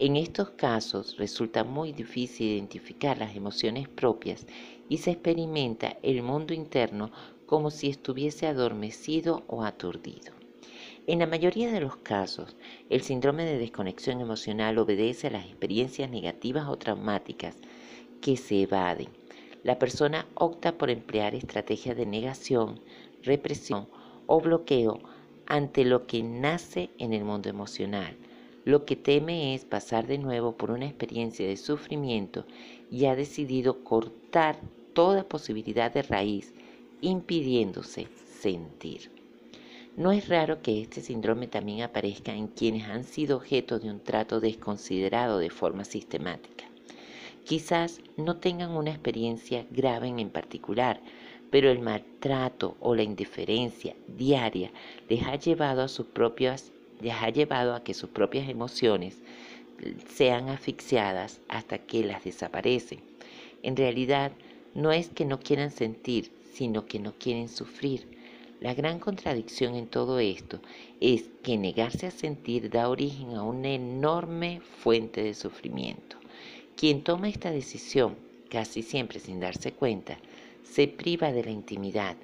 En 0.00 0.16
estos 0.16 0.50
casos 0.50 1.16
resulta 1.16 1.64
muy 1.64 1.92
difícil 1.92 2.48
identificar 2.48 3.18
las 3.18 3.36
emociones 3.36 3.88
propias 3.88 4.46
y 4.88 4.98
se 4.98 5.10
experimenta 5.12 5.96
el 6.02 6.22
mundo 6.22 6.54
interno 6.54 7.10
como 7.46 7.70
si 7.70 7.88
estuviese 7.88 8.46
adormecido 8.46 9.42
o 9.48 9.64
aturdido. 9.64 10.37
En 11.08 11.20
la 11.20 11.26
mayoría 11.26 11.72
de 11.72 11.80
los 11.80 11.96
casos, 11.96 12.54
el 12.90 13.00
síndrome 13.00 13.46
de 13.46 13.56
desconexión 13.56 14.20
emocional 14.20 14.76
obedece 14.76 15.28
a 15.28 15.30
las 15.30 15.46
experiencias 15.46 16.10
negativas 16.10 16.68
o 16.68 16.76
traumáticas 16.76 17.56
que 18.20 18.36
se 18.36 18.60
evaden. 18.60 19.08
La 19.64 19.78
persona 19.78 20.26
opta 20.34 20.76
por 20.76 20.90
emplear 20.90 21.34
estrategias 21.34 21.96
de 21.96 22.04
negación, 22.04 22.80
represión 23.22 23.88
o 24.26 24.38
bloqueo 24.42 25.00
ante 25.46 25.86
lo 25.86 26.06
que 26.06 26.22
nace 26.22 26.90
en 26.98 27.14
el 27.14 27.24
mundo 27.24 27.48
emocional. 27.48 28.14
Lo 28.66 28.84
que 28.84 28.94
teme 28.94 29.54
es 29.54 29.64
pasar 29.64 30.06
de 30.06 30.18
nuevo 30.18 30.58
por 30.58 30.70
una 30.70 30.84
experiencia 30.84 31.48
de 31.48 31.56
sufrimiento 31.56 32.44
y 32.90 33.06
ha 33.06 33.16
decidido 33.16 33.82
cortar 33.82 34.58
toda 34.92 35.24
posibilidad 35.24 35.90
de 35.90 36.02
raíz, 36.02 36.52
impidiéndose 37.00 38.08
sentir. 38.26 39.17
No 39.98 40.12
es 40.12 40.28
raro 40.28 40.62
que 40.62 40.80
este 40.80 41.00
síndrome 41.00 41.48
también 41.48 41.82
aparezca 41.82 42.32
en 42.32 42.46
quienes 42.46 42.84
han 42.84 43.02
sido 43.02 43.36
objeto 43.36 43.80
de 43.80 43.90
un 43.90 43.98
trato 43.98 44.38
desconsiderado 44.38 45.40
de 45.40 45.50
forma 45.50 45.84
sistemática. 45.84 46.66
Quizás 47.44 48.00
no 48.16 48.36
tengan 48.36 48.76
una 48.76 48.90
experiencia 48.90 49.66
grave 49.72 50.06
en 50.06 50.30
particular, 50.30 51.00
pero 51.50 51.68
el 51.68 51.80
maltrato 51.80 52.76
o 52.78 52.94
la 52.94 53.02
indiferencia 53.02 53.96
diaria 54.06 54.70
les 55.08 55.24
ha 55.24 55.34
llevado 55.34 55.82
a 55.82 55.88
sus 55.88 56.06
propias 56.06 56.70
les 57.00 57.14
ha 57.14 57.30
llevado 57.30 57.74
a 57.74 57.82
que 57.82 57.92
sus 57.92 58.10
propias 58.10 58.48
emociones 58.48 59.16
sean 60.14 60.48
asfixiadas 60.48 61.40
hasta 61.48 61.78
que 61.78 62.04
las 62.04 62.22
desaparecen. 62.22 63.00
En 63.64 63.76
realidad, 63.76 64.30
no 64.76 64.92
es 64.92 65.08
que 65.08 65.24
no 65.24 65.40
quieran 65.40 65.72
sentir, 65.72 66.30
sino 66.52 66.86
que 66.86 67.00
no 67.00 67.14
quieren 67.18 67.48
sufrir 67.48 68.17
la 68.60 68.74
gran 68.74 68.98
contradicción 68.98 69.74
en 69.76 69.86
todo 69.86 70.18
esto 70.18 70.60
es 71.00 71.24
que 71.42 71.56
negarse 71.56 72.06
a 72.06 72.10
sentir 72.10 72.70
da 72.70 72.88
origen 72.88 73.36
a 73.36 73.42
una 73.42 73.70
enorme 73.70 74.60
fuente 74.60 75.22
de 75.22 75.34
sufrimiento. 75.34 76.16
Quien 76.76 77.02
toma 77.02 77.28
esta 77.28 77.50
decisión, 77.50 78.16
casi 78.50 78.82
siempre 78.82 79.20
sin 79.20 79.40
darse 79.40 79.72
cuenta, 79.72 80.18
se 80.64 80.88
priva 80.88 81.32
de 81.32 81.44
la 81.44 81.50
intimidad. 81.50 82.16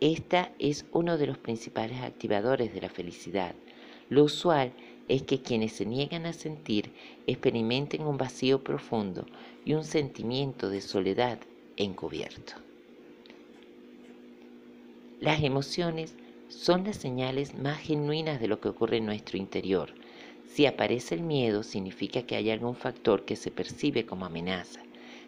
Esta 0.00 0.52
es 0.58 0.84
uno 0.92 1.18
de 1.18 1.26
los 1.26 1.38
principales 1.38 2.00
activadores 2.02 2.72
de 2.72 2.80
la 2.80 2.88
felicidad. 2.88 3.54
Lo 4.08 4.24
usual 4.24 4.72
es 5.08 5.22
que 5.22 5.40
quienes 5.42 5.72
se 5.72 5.86
niegan 5.86 6.26
a 6.26 6.32
sentir 6.32 6.92
experimenten 7.26 8.02
un 8.02 8.16
vacío 8.16 8.62
profundo 8.62 9.26
y 9.64 9.74
un 9.74 9.84
sentimiento 9.84 10.68
de 10.70 10.80
soledad 10.80 11.38
encubierto. 11.76 12.54
Las 15.24 15.42
emociones 15.42 16.14
son 16.50 16.84
las 16.84 16.96
señales 16.96 17.54
más 17.58 17.78
genuinas 17.78 18.42
de 18.42 18.46
lo 18.46 18.60
que 18.60 18.68
ocurre 18.68 18.98
en 18.98 19.06
nuestro 19.06 19.38
interior. 19.38 19.94
Si 20.46 20.66
aparece 20.66 21.14
el 21.14 21.22
miedo, 21.22 21.62
significa 21.62 22.24
que 22.24 22.36
hay 22.36 22.50
algún 22.50 22.76
factor 22.76 23.24
que 23.24 23.34
se 23.34 23.50
percibe 23.50 24.04
como 24.04 24.26
amenaza. 24.26 24.82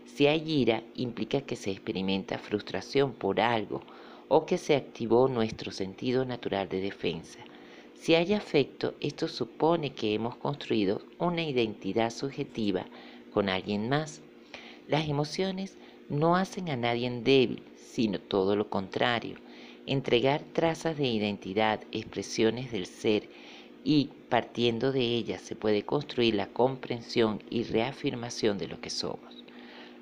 Si 0.05 0.27
hay 0.27 0.53
ira, 0.53 0.83
implica 0.97 1.41
que 1.41 1.57
se 1.57 1.71
experimenta 1.71 2.37
frustración 2.37 3.15
por 3.15 3.41
algo 3.41 3.81
o 4.29 4.45
que 4.45 4.59
se 4.59 4.77
activó 4.77 5.29
nuestro 5.29 5.73
sentido 5.73 6.27
natural 6.27 6.69
de 6.69 6.83
defensa. 6.83 7.39
Si 7.95 8.15
hay 8.15 8.35
afecto, 8.35 8.97
esto 9.01 9.29
supone 9.29 9.95
que 9.95 10.13
hemos 10.13 10.37
construido 10.37 11.01
una 11.19 11.43
identidad 11.43 12.11
subjetiva 12.11 12.85
con 13.33 13.49
alguien 13.49 13.89
más. 13.89 14.21
Las 14.89 15.09
emociones 15.09 15.79
no 16.11 16.37
hacen 16.37 16.69
a 16.69 16.77
nadie 16.77 17.11
débil, 17.11 17.63
sino 17.77 18.21
todo 18.21 18.57
lo 18.57 18.69
contrario 18.69 19.39
entregar 19.87 20.43
trazas 20.53 20.97
de 20.97 21.07
identidad, 21.07 21.81
expresiones 21.93 22.73
del 22.73 22.87
ser 22.87 23.29
y 23.85 24.11
partiendo 24.29 24.91
de 24.91 25.01
ellas 25.03 25.41
se 25.41 25.55
puede 25.55 25.85
construir 25.85 26.35
la 26.35 26.49
comprensión 26.49 27.43
y 27.51 27.63
reafirmación 27.63 28.59
de 28.59 28.67
lo 28.67 28.81
que 28.81 28.91
somos. 28.91 29.45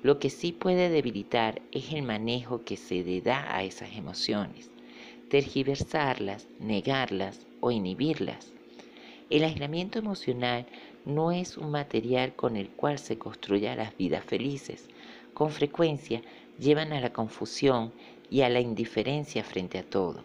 Lo 0.01 0.19
que 0.19 0.29
sí 0.29 0.51
puede 0.51 0.89
debilitar 0.89 1.61
es 1.71 1.93
el 1.93 2.01
manejo 2.01 2.63
que 2.63 2.77
se 2.77 3.03
le 3.03 3.21
da 3.21 3.55
a 3.55 3.63
esas 3.63 3.95
emociones, 3.95 4.71
tergiversarlas, 5.29 6.47
negarlas 6.59 7.45
o 7.59 7.71
inhibirlas. 7.71 8.53
El 9.29 9.43
aislamiento 9.43 9.99
emocional 9.99 10.65
no 11.05 11.31
es 11.31 11.57
un 11.57 11.71
material 11.71 12.35
con 12.35 12.55
el 12.57 12.69
cual 12.69 12.99
se 12.99 13.17
construya 13.17 13.75
las 13.75 13.95
vidas 13.97 14.23
felices. 14.23 14.87
Con 15.33 15.51
frecuencia 15.51 16.21
llevan 16.59 16.93
a 16.93 17.01
la 17.01 17.11
confusión 17.11 17.91
y 18.29 18.41
a 18.41 18.49
la 18.49 18.59
indiferencia 18.59 19.43
frente 19.43 19.77
a 19.77 19.83
todo. 19.83 20.23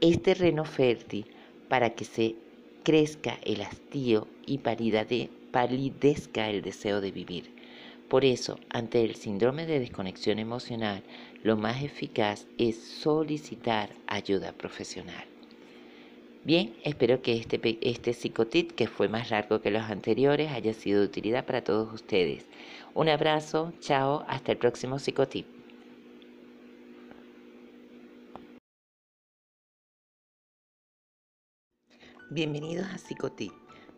Es 0.00 0.20
terreno 0.22 0.64
fértil 0.64 1.26
para 1.68 1.90
que 1.90 2.04
se 2.04 2.34
crezca 2.82 3.38
el 3.44 3.62
hastío 3.62 4.26
y 4.46 4.58
palidezca 4.58 6.50
el 6.50 6.62
deseo 6.62 7.00
de 7.00 7.12
vivir. 7.12 7.50
Por 8.08 8.24
eso, 8.24 8.58
ante 8.68 9.02
el 9.04 9.14
síndrome 9.14 9.64
de 9.64 9.80
desconexión 9.80 10.38
emocional, 10.38 11.02
lo 11.42 11.56
más 11.56 11.82
eficaz 11.82 12.46
es 12.58 12.76
solicitar 12.76 13.90
ayuda 14.06 14.52
profesional. 14.52 15.24
Bien, 16.44 16.74
espero 16.84 17.22
que 17.22 17.36
este, 17.36 17.78
este 17.80 18.12
psicotit, 18.12 18.72
que 18.72 18.88
fue 18.88 19.08
más 19.08 19.30
largo 19.30 19.60
que 19.60 19.70
los 19.70 19.84
anteriores, 19.84 20.50
haya 20.50 20.74
sido 20.74 21.00
de 21.00 21.06
utilidad 21.06 21.46
para 21.46 21.62
todos 21.62 21.92
ustedes. 21.92 22.44
Un 22.94 23.08
abrazo, 23.08 23.72
chao, 23.80 24.24
hasta 24.28 24.52
el 24.52 24.58
próximo 24.58 24.98
psicotip. 24.98 25.61
Bienvenidos 32.34 32.86
a 32.86 32.96
Psicotip. 32.96 33.52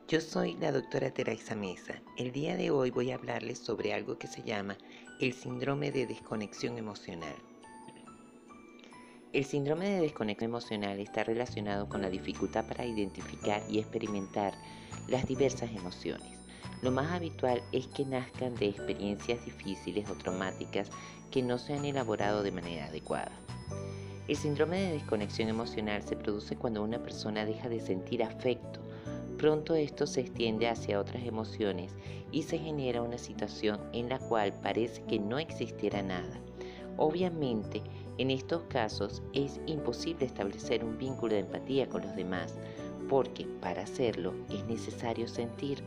Yo 0.09 0.21
soy 0.21 0.57
la 0.57 0.73
doctora 0.73 1.13
Teresa 1.13 1.55
Mesa. 1.55 2.03
El 2.17 2.33
día 2.33 2.57
de 2.57 2.73
hoy 2.73 2.91
voy 2.91 3.13
a 3.13 3.15
hablarles 3.15 3.61
sobre 3.61 3.95
algo 3.95 4.19
que 4.19 4.27
se 4.27 4.43
llama 4.43 4.77
el 5.21 5.33
síndrome 5.33 5.93
de 5.93 6.09
desconexión 6.09 6.77
emocional. 6.77 7.37
El 9.33 9.45
síndrome 9.45 9.89
de 9.89 10.01
desconexión 10.01 10.51
emocional 10.51 10.99
está 10.99 11.23
relacionado 11.23 11.89
con 11.89 12.03
la 12.03 12.11
dificultad 12.11 12.67
para 12.67 12.85
identificar 12.85 13.63
y 13.69 13.79
experimentar 13.79 14.53
las 15.07 15.29
diversas 15.29 15.71
emociones. 15.71 16.41
Lo 16.83 16.91
más 16.91 17.13
habitual 17.13 17.63
es 17.71 17.87
que 17.87 18.05
nazcan 18.05 18.57
de 18.57 18.67
experiencias 18.67 19.45
difíciles 19.45 20.11
o 20.11 20.15
traumáticas 20.15 20.91
que 21.31 21.41
no 21.41 21.57
se 21.57 21.75
han 21.75 21.85
elaborado 21.85 22.43
de 22.43 22.51
manera 22.51 22.87
adecuada. 22.87 23.31
El 24.27 24.37
síndrome 24.37 24.81
de 24.81 24.93
desconexión 24.93 25.51
emocional 25.51 26.03
se 26.03 26.17
produce 26.17 26.57
cuando 26.57 26.83
una 26.83 27.03
persona 27.03 27.45
deja 27.45 27.69
de 27.69 27.79
sentir 27.79 28.23
afecto. 28.23 28.81
Pronto 29.37 29.75
esto 29.75 30.07
se 30.07 30.23
extiende 30.23 30.67
hacia 30.67 30.99
otras 30.99 31.25
emociones 31.25 31.93
y 32.33 32.45
se 32.45 32.59
genera 32.59 33.03
una 33.03 33.19
situación 33.19 33.79
en 33.93 34.09
la 34.09 34.19
cual 34.19 34.55
parece 34.63 35.03
que 35.03 35.19
no 35.19 35.39
existiera 35.39 36.03
nada. 36.03 36.41
Obviamente, 36.97 37.83
en 38.17 38.31
estos 38.31 38.63
casos 38.63 39.23
es 39.35 39.61
imposible 39.67 40.25
establecer 40.25 40.83
un 40.85 40.97
vínculo 40.97 41.35
de 41.35 41.41
empatía 41.41 41.87
con 41.87 42.01
los 42.01 42.17
demás, 42.17 42.55
porque 43.11 43.47
para 43.61 43.83
hacerlo 43.83 44.33
es 44.49 44.65
necesario 44.65 45.29
sentir. 45.29 45.83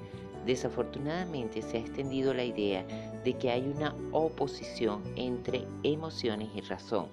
Desafortunadamente 0.46 1.64
se 1.64 1.78
ha 1.78 1.80
extendido 1.80 2.36
la 2.36 2.44
idea 2.44 2.86
de 3.24 3.34
que 3.34 3.50
hay 3.50 3.62
una 3.76 3.96
oposición 4.12 5.02
entre 5.16 5.66
emociones 5.84 6.50
y 6.56 6.62
razón, 6.62 7.08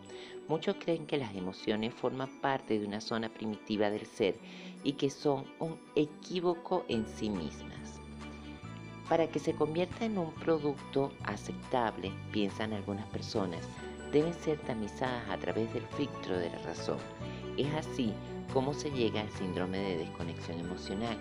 Muchos 0.47 0.77
creen 0.79 1.07
que 1.07 1.17
las 1.17 1.35
emociones 1.35 1.95
forman 1.95 2.29
parte 2.43 2.79
de 2.79 2.87
una 2.87 3.01
zona 3.01 3.31
primitiva 3.31 3.89
del 3.89 4.05
ser 4.05 4.37
y 4.83 4.93
que 4.93 5.09
son 5.09 5.47
un 5.59 5.79
equívoco 5.95 6.85
en 6.89 7.07
sí 7.07 7.31
mismas. 7.31 8.01
Para 9.09 9.27
que 9.27 9.39
se 9.39 9.55
convierta 9.55 10.05
en 10.05 10.19
un 10.19 10.33
producto 10.35 11.13
aceptable, 11.25 12.13
piensan 12.31 12.75
algunas 12.75 13.07
personas, 13.07 13.67
deben 14.13 14.35
ser 14.35 14.59
tamizadas 14.61 15.29
a 15.31 15.39
través 15.39 15.73
del 15.73 15.87
filtro 15.97 16.39
de 16.39 16.51
la 16.51 16.59
razón. 16.59 16.99
Es 17.57 17.73
así 17.75 18.13
como 18.53 18.75
se 18.75 18.91
llega 18.91 19.23
al 19.23 19.31
síndrome 19.31 19.79
de 19.79 19.99
desconexión 19.99 20.61
emocional. 20.61 21.17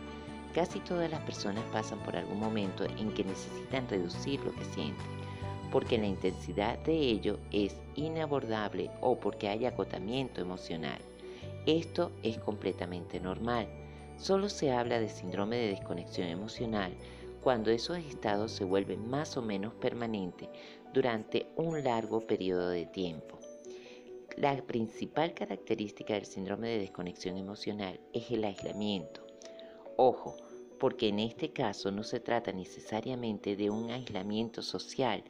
Casi 0.53 0.80
todas 0.82 1.10
las 1.10 1.22
personas 1.22 1.63
pasan 1.72 2.00
por 2.00 2.15
algún 2.18 2.39
momento 2.39 2.84
en 2.84 3.13
que 3.13 3.24
necesitan 3.24 3.88
reducir 3.88 4.42
lo 4.42 4.53
que 4.53 4.65
sienten 4.65 5.23
porque 5.74 5.98
la 5.98 6.06
intensidad 6.06 6.77
de 6.84 6.94
ello 6.94 7.39
es 7.51 7.75
inabordable 7.96 8.92
o 9.01 9.20
porque 9.20 9.48
hay 9.48 9.65
agotamiento 9.65 10.39
emocional. 10.39 11.00
Esto 11.65 12.12
es 12.22 12.38
completamente 12.38 13.20
normal. 13.20 13.68
Solo 14.15 14.50
se 14.50 14.72
habla 14.72 15.00
de 15.00 15.10
síndrome 15.10 15.56
de 15.56 15.70
desconexión 15.70 16.27
emocional 16.27 16.94
cuando 17.42 17.72
esos 17.72 17.98
estados 17.98 18.51
se 18.51 18.65
vuelven 18.65 19.10
más 19.10 19.36
o 19.36 19.42
menos 19.42 19.74
permanentes 19.74 20.48
durante 20.94 21.48
un 21.56 21.84
largo 21.84 22.27
periodo 22.27 22.70
de 22.70 22.86
tiempo. 22.86 23.39
La 24.38 24.56
principal 24.62 25.34
característica 25.34 26.13
del 26.13 26.27
síndrome 26.27 26.68
de 26.68 26.80
desconexión 26.82 27.36
emocional 27.36 28.00
es 28.13 28.30
el 28.30 28.44
aislamiento. 28.44 29.25
Ojo, 29.98 30.38
porque 30.80 31.08
en 31.08 31.18
este 31.18 31.51
caso 31.51 31.89
no 31.89 32.03
se 32.03 32.20
trata 32.20 32.51
necesariamente 32.51 33.56
de 33.56 33.72
un 33.72 33.89
aislamiento 33.89 34.62
social. 34.62 35.24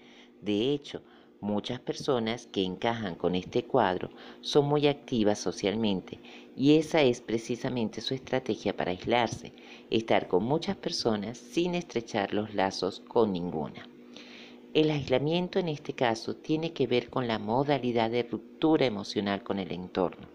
De 0.44 0.74
hecho, 0.74 1.02
muchas 1.40 1.80
personas 1.80 2.48
que 2.48 2.64
encajan 2.64 3.16
con 3.16 3.34
este 3.34 3.64
cuadro 3.64 4.10
son 4.42 4.66
muy 4.66 4.88
activas 4.88 5.40
socialmente 5.40 6.20
y 6.58 6.76
esa 6.78 7.02
es 7.02 7.22
precisamente 7.22 8.02
su 8.02 8.14
estrategia 8.14 8.76
para 8.76 8.92
aislarse, 8.92 9.54
estar 9.90 10.28
con 10.28 10.44
muchas 10.44 10.76
personas 10.76 11.38
sin 11.38 11.76
estrechar 11.76 12.34
los 12.34 12.54
lazos 12.54 13.00
con 13.08 13.32
ninguna. 13.32 13.88
El 14.74 14.92
aislamiento 14.92 15.60
en 15.60 15.70
este 15.70 15.94
caso 15.94 16.36
tiene 16.36 16.74
que 16.74 16.88
ver 16.88 17.10
con 17.10 17.28
la 17.28 17.40
modalidad 17.40 18.12
de 18.12 18.24
ruptura 18.24 18.86
emocional 18.86 19.44
con 19.44 19.60
el 19.60 19.72
entorno. 19.72 20.28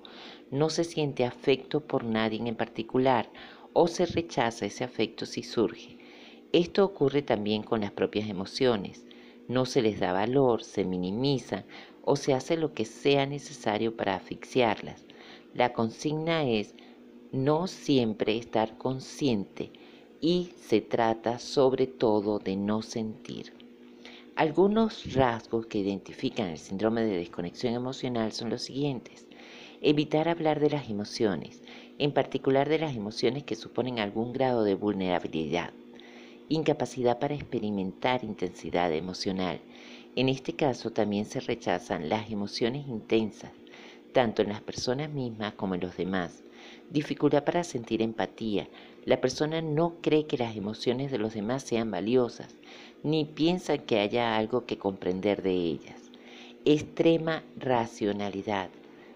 No 0.51 0.71
se 0.71 0.85
siente 0.85 1.25
afecto 1.25 1.81
por 1.81 2.05
nadie 2.05 2.41
en 2.49 2.55
particular 2.55 3.29
o 3.75 3.89
se 3.89 4.07
rechaza 4.07 4.65
ese 4.65 4.85
afecto 4.85 5.27
si 5.27 5.43
surge. 5.43 5.99
Esto 6.53 6.85
ocurre 6.85 7.21
también 7.21 7.63
con 7.63 7.81
las 7.83 7.91
propias 7.91 8.31
emociones. 8.31 9.05
No 9.49 9.65
se 9.65 9.81
les 9.81 9.99
da 9.99 10.13
valor, 10.13 10.63
se 10.63 10.85
minimiza 10.85 11.65
o 12.03 12.17
se 12.17 12.35
hace 12.35 12.57
lo 12.59 12.75
que 12.75 12.85
sea 12.85 13.25
necesario 13.25 13.97
para 13.97 14.15
asfixiarlas. 14.15 15.07
La 15.55 15.73
consigna 15.73 16.45
es 16.45 16.75
no 17.33 17.67
siempre 17.67 18.37
estar 18.37 18.77
consciente 18.77 19.73
y 20.21 20.51
se 20.61 20.83
trata 20.83 21.39
sobre 21.39 21.87
todo 21.87 22.39
de 22.39 22.57
no 22.57 22.83
sentir. 22.83 23.55
Algunos 24.37 25.15
rasgos 25.15 25.67
que 25.67 25.79
identifican 25.79 26.49
el 26.49 26.59
síndrome 26.59 27.03
de 27.03 27.17
desconexión 27.17 27.75
emocional 27.75 28.33
son 28.33 28.51
los 28.51 28.63
siguientes. 28.63 29.27
Evitar 29.81 30.29
hablar 30.29 30.61
de 30.61 30.71
las 30.71 30.91
emociones, 30.91 31.63
en 31.99 32.13
particular 32.13 32.69
de 32.69 32.79
las 32.79 32.95
emociones 32.95 33.45
que 33.45 33.57
suponen 33.57 33.99
algún 33.99 34.33
grado 34.33 34.63
de 34.63 34.75
vulnerabilidad. 34.75 35.73
Incapacidad 36.51 37.19
para 37.19 37.35
experimentar 37.35 38.25
intensidad 38.25 38.91
emocional. 38.95 39.61
En 40.17 40.31
este 40.31 40.55
caso 40.55 40.91
también 40.91 41.27
se 41.27 41.41
rechazan 41.41 42.09
las 42.09 42.31
emociones 42.31 42.89
intensas, 42.89 43.53
tanto 44.15 44.41
en 44.41 44.49
las 44.49 44.63
personas 44.63 45.11
mismas 45.11 45.53
como 45.53 45.75
en 45.75 45.83
los 45.83 45.99
demás. 45.99 46.43
Dificultad 46.89 47.45
para 47.45 47.65
sentir 47.65 48.01
empatía. 48.01 48.67
La 49.05 49.21
persona 49.21 49.61
no 49.61 49.97
cree 50.01 50.27
que 50.27 50.39
las 50.39 50.57
emociones 50.57 51.11
de 51.11 51.19
los 51.19 51.35
demás 51.35 51.65
sean 51.65 51.91
valiosas 51.91 52.57
ni 53.03 53.27
piensa 53.27 53.77
que 53.77 54.01
haya 54.01 54.35
algo 54.37 54.65
que 54.65 54.79
comprender 54.79 55.43
de 55.43 55.53
ellas. 55.53 56.11
Extrema 56.65 57.43
racionalidad. 57.59 58.71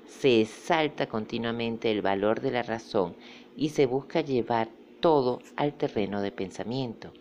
Se 0.07 0.43
exalta 0.43 1.09
continuamente 1.09 1.91
el 1.91 2.03
valor 2.03 2.43
de 2.43 2.51
la 2.51 2.63
razón 2.63 3.17
y 3.57 3.71
se 3.71 3.87
busca 3.87 4.21
llevar 4.21 4.69
todo 5.01 5.41
al 5.57 5.73
terreno 5.73 6.21
de 6.21 6.31
pensamiento. 6.31 7.13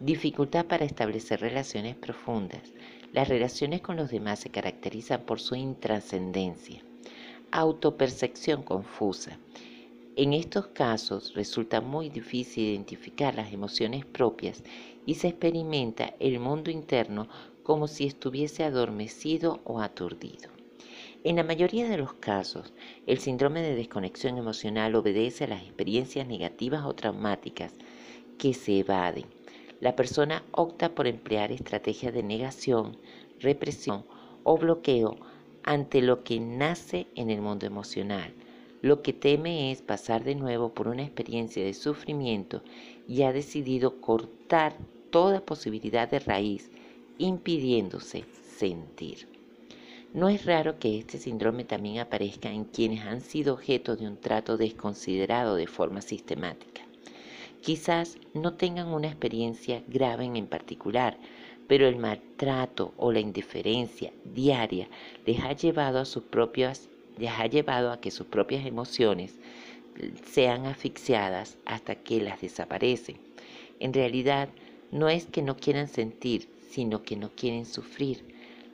Dificultad 0.00 0.64
para 0.64 0.86
establecer 0.86 1.42
relaciones 1.42 1.94
profundas. 1.94 2.72
Las 3.12 3.28
relaciones 3.28 3.82
con 3.82 3.96
los 3.96 4.10
demás 4.10 4.38
se 4.38 4.48
caracterizan 4.48 5.20
por 5.26 5.40
su 5.40 5.54
intrascendencia. 5.56 6.82
Autopercepción 7.50 8.62
confusa. 8.62 9.38
En 10.16 10.32
estos 10.32 10.68
casos 10.68 11.34
resulta 11.34 11.82
muy 11.82 12.08
difícil 12.08 12.64
identificar 12.64 13.34
las 13.34 13.52
emociones 13.52 14.06
propias 14.06 14.62
y 15.04 15.16
se 15.16 15.28
experimenta 15.28 16.14
el 16.18 16.40
mundo 16.40 16.70
interno 16.70 17.28
como 17.62 17.86
si 17.86 18.06
estuviese 18.06 18.64
adormecido 18.64 19.60
o 19.64 19.80
aturdido. 19.80 20.48
En 21.24 21.36
la 21.36 21.44
mayoría 21.44 21.86
de 21.86 21.98
los 21.98 22.14
casos, 22.14 22.72
el 23.06 23.18
síndrome 23.18 23.60
de 23.60 23.74
desconexión 23.74 24.38
emocional 24.38 24.94
obedece 24.94 25.44
a 25.44 25.48
las 25.48 25.62
experiencias 25.62 26.26
negativas 26.26 26.86
o 26.86 26.94
traumáticas 26.94 27.74
que 28.38 28.54
se 28.54 28.78
evaden. 28.78 29.26
La 29.80 29.96
persona 29.96 30.44
opta 30.52 30.94
por 30.94 31.06
emplear 31.06 31.52
estrategias 31.52 32.12
de 32.12 32.22
negación, 32.22 32.98
represión 33.40 34.04
o 34.44 34.58
bloqueo 34.58 35.16
ante 35.62 36.02
lo 36.02 36.22
que 36.22 36.38
nace 36.38 37.06
en 37.14 37.30
el 37.30 37.40
mundo 37.40 37.66
emocional. 37.66 38.34
Lo 38.82 39.00
que 39.02 39.14
teme 39.14 39.72
es 39.72 39.80
pasar 39.80 40.22
de 40.24 40.34
nuevo 40.34 40.74
por 40.74 40.88
una 40.88 41.02
experiencia 41.02 41.64
de 41.64 41.72
sufrimiento 41.72 42.62
y 43.08 43.22
ha 43.22 43.32
decidido 43.32 44.00
cortar 44.00 44.74
toda 45.10 45.44
posibilidad 45.44 46.10
de 46.10 46.18
raíz, 46.18 46.70
impidiéndose 47.18 48.24
sentir. 48.58 49.28
No 50.12 50.28
es 50.28 50.44
raro 50.44 50.78
que 50.78 50.98
este 50.98 51.18
síndrome 51.18 51.64
también 51.64 52.00
aparezca 52.00 52.50
en 52.50 52.64
quienes 52.64 53.06
han 53.06 53.20
sido 53.20 53.54
objeto 53.54 53.96
de 53.96 54.08
un 54.08 54.16
trato 54.16 54.56
desconsiderado 54.56 55.56
de 55.56 55.66
forma 55.66 56.02
sistemática. 56.02 56.89
Quizás 57.62 58.16
no 58.34 58.54
tengan 58.54 58.88
una 58.88 59.08
experiencia 59.08 59.82
grave 59.86 60.24
en 60.24 60.46
particular, 60.46 61.18
pero 61.68 61.86
el 61.86 61.96
maltrato 61.96 62.94
o 62.96 63.12
la 63.12 63.20
indiferencia 63.20 64.12
diaria 64.24 64.88
les 65.26 65.40
ha 65.40 65.52
llevado 65.52 65.98
a 65.98 66.04
sus 66.04 66.24
propias 66.24 66.88
les 67.18 67.30
ha 67.30 67.46
llevado 67.46 67.92
a 67.92 68.00
que 68.00 68.10
sus 68.10 68.26
propias 68.26 68.64
emociones 68.64 69.34
sean 70.24 70.64
asfixiadas 70.64 71.58
hasta 71.66 71.94
que 71.94 72.20
las 72.20 72.40
desaparecen. 72.40 73.18
En 73.78 73.92
realidad, 73.92 74.48
no 74.90 75.08
es 75.08 75.26
que 75.26 75.42
no 75.42 75.56
quieran 75.56 75.88
sentir, 75.88 76.48
sino 76.70 77.02
que 77.02 77.16
no 77.16 77.30
quieren 77.30 77.66
sufrir. 77.66 78.24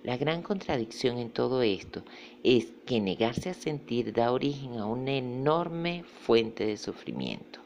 La 0.05 0.16
gran 0.16 0.42
contradicción 0.42 1.18
en 1.18 1.31
todo 1.31 1.62
esto 1.62 2.05
es 2.44 2.72
que 2.87 3.01
negarse 3.01 3.51
a 3.51 3.55
sentir 3.55 4.12
da 4.12 4.31
origen 4.31 4.79
a 4.79 4.87
una 4.87 5.12
enorme 5.12 6.05
fuente 6.05 6.64
de 6.64 6.77
sufrimiento. 6.77 7.65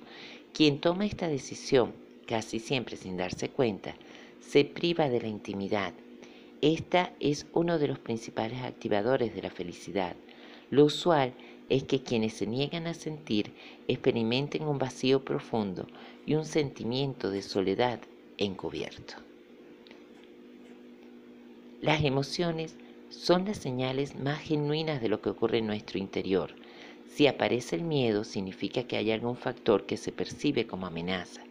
Quien 0.53 0.81
toma 0.81 1.07
esta 1.07 1.29
decisión, 1.29 1.93
casi 2.27 2.59
siempre 2.59 2.97
sin 2.97 3.17
darse 3.17 3.49
cuenta, 3.49 3.95
se 4.41 4.65
priva 4.65 5.09
de 5.09 5.21
la 5.21 5.29
intimidad. 5.29 5.93
Esta 6.61 7.13
es 7.21 7.47
uno 7.53 7.79
de 7.79 7.89
los 7.89 7.99
principales 7.99 8.63
activadores 8.63 9.35
de 9.35 9.43
la 9.43 9.51
felicidad. 9.51 10.17
Lo 10.71 10.85
usual 10.85 11.33
es 11.69 11.85
que 11.85 12.03
quienes 12.03 12.35
se 12.35 12.47
niegan 12.47 12.87
a 12.87 12.95
sentir 12.95 13.53
experimenten 13.89 14.65
un 14.65 14.79
vacío 14.79 15.25
profundo 15.25 15.87
y 16.27 16.35
un 16.35 16.45
sentimiento 16.45 17.31
de 17.31 17.43
soledad 17.43 18.01
encubierto. 18.37 19.15
Las 21.81 22.05
emociones 22.05 22.77
son 23.09 23.47
las 23.47 23.57
señales 23.57 24.15
más 24.17 24.41
genuinas 24.41 25.01
de 25.01 25.09
lo 25.09 25.23
que 25.23 25.31
ocurre 25.31 25.59
en 25.59 25.67
nuestro 25.67 25.99
interior. 25.99 26.55
Si 27.13 27.27
aparece 27.27 27.75
el 27.75 27.83
miedo, 27.83 28.23
significa 28.23 28.85
que 28.85 28.97
hay 28.97 29.11
algún 29.11 29.37
factor 29.37 29.85
que 29.85 29.97
se 29.97 30.13
percibe 30.13 30.67
como 30.67 30.87
amenaza. 30.87 31.43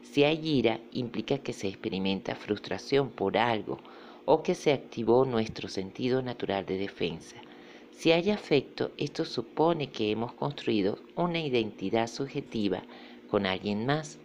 Si 0.00 0.22
hay 0.22 0.48
ira, 0.48 0.80
implica 0.92 1.38
que 1.38 1.52
se 1.52 1.66
experimenta 1.68 2.36
frustración 2.36 3.10
por 3.10 3.36
algo 3.36 3.78
o 4.26 4.42
que 4.44 4.54
se 4.54 4.72
activó 4.72 5.24
nuestro 5.24 5.68
sentido 5.68 6.22
natural 6.22 6.64
de 6.66 6.78
defensa. 6.78 7.36
Si 7.90 8.12
hay 8.12 8.30
afecto, 8.30 8.92
esto 8.96 9.24
supone 9.24 9.90
que 9.90 10.12
hemos 10.12 10.32
construido 10.34 11.00
una 11.16 11.40
identidad 11.40 12.06
subjetiva 12.06 12.84
con 13.28 13.44
alguien 13.44 13.86
más. 13.86 14.18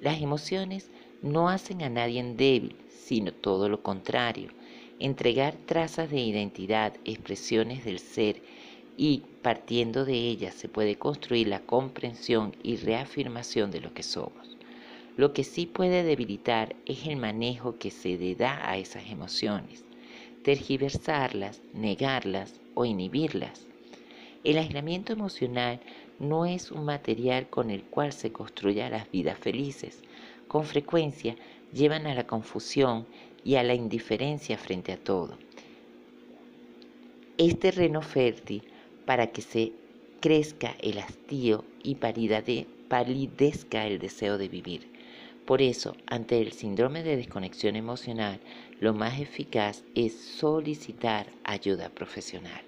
Las 0.00 0.20
emociones 0.20 0.90
no 1.22 1.48
hacen 1.48 1.82
a 1.82 1.88
nadie 1.88 2.22
débil, 2.34 2.76
sino 2.88 3.32
todo 3.32 3.68
lo 3.68 3.82
contrario. 3.82 4.50
Entregar 4.98 5.54
trazas 5.64 6.10
de 6.10 6.20
identidad, 6.20 6.94
expresiones 7.04 7.84
del 7.84 8.00
ser 8.00 8.42
y 8.96 9.22
partiendo 9.42 10.04
de 10.04 10.14
ellas 10.14 10.54
se 10.54 10.68
puede 10.68 10.96
construir 10.96 11.48
la 11.48 11.60
comprensión 11.60 12.54
y 12.62 12.76
reafirmación 12.76 13.70
de 13.70 13.80
lo 13.80 13.92
que 13.92 14.02
somos. 14.02 14.56
Lo 15.16 15.32
que 15.32 15.44
sí 15.44 15.66
puede 15.66 16.02
debilitar 16.02 16.74
es 16.86 17.06
el 17.06 17.16
manejo 17.16 17.78
que 17.78 17.90
se 17.90 18.16
le 18.16 18.34
da 18.34 18.68
a 18.68 18.76
esas 18.76 19.10
emociones, 19.10 19.84
tergiversarlas, 20.42 21.62
negarlas 21.72 22.60
o 22.74 22.84
inhibirlas. 22.84 23.66
El 24.42 24.58
aislamiento 24.58 25.12
emocional 25.12 25.80
no 26.18 26.46
es 26.46 26.70
un 26.70 26.84
material 26.84 27.48
con 27.48 27.70
el 27.70 27.82
cual 27.82 28.12
se 28.12 28.32
construya 28.32 28.90
las 28.90 29.10
vidas 29.10 29.38
felices, 29.38 30.02
con 30.48 30.64
frecuencia 30.64 31.36
llevan 31.72 32.06
a 32.06 32.14
la 32.14 32.26
confusión 32.26 33.06
y 33.44 33.56
a 33.56 33.62
la 33.62 33.74
indiferencia 33.74 34.58
frente 34.58 34.92
a 34.92 34.96
todo. 34.96 35.38
Es 37.36 37.58
terreno 37.58 38.00
fértil 38.02 38.62
para 39.04 39.28
que 39.28 39.42
se 39.42 39.72
crezca 40.20 40.74
el 40.80 40.98
hastío 40.98 41.64
y 41.82 41.96
palidezca 41.96 43.86
el 43.86 43.98
deseo 43.98 44.38
de 44.38 44.48
vivir. 44.48 44.88
Por 45.44 45.60
eso, 45.60 45.94
ante 46.06 46.40
el 46.40 46.52
síndrome 46.52 47.02
de 47.02 47.16
desconexión 47.16 47.76
emocional, 47.76 48.40
lo 48.80 48.94
más 48.94 49.20
eficaz 49.20 49.84
es 49.94 50.14
solicitar 50.14 51.26
ayuda 51.44 51.90
profesional. 51.90 52.62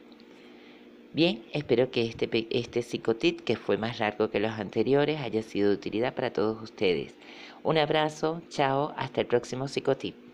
Bien, 1.14 1.42
espero 1.53 1.90
que 1.90 2.05
este, 2.05 2.29
este 2.51 2.83
psicotip, 2.83 3.40
que 3.40 3.57
fue 3.57 3.79
más 3.79 4.01
largo 4.01 4.29
que 4.29 4.40
los 4.40 4.53
anteriores, 4.53 5.20
haya 5.20 5.42
sido 5.42 5.70
de 5.70 5.77
utilidad 5.77 6.14
para 6.14 6.35
todos 6.35 6.62
ustedes. 6.62 7.14
Un 7.62 7.79
abrazo, 7.79 8.42
chao, 8.51 8.92
hasta 8.99 9.22
el 9.22 9.27
próximo 9.27 9.66
psicotip. 9.66 10.25